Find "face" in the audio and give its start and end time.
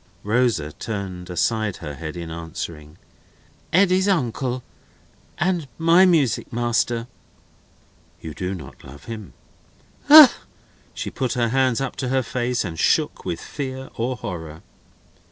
12.23-12.65